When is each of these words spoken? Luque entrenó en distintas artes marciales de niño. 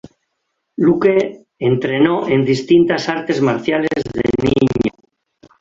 Luque 0.77 1.45
entrenó 1.59 2.27
en 2.27 2.43
distintas 2.43 3.07
artes 3.07 3.39
marciales 3.39 3.91
de 4.11 4.23
niño. 4.41 4.93